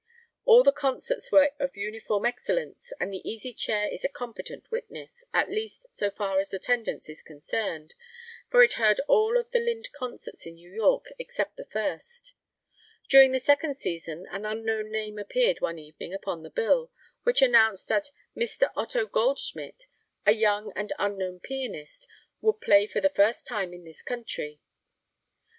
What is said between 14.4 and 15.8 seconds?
unknown name appeared one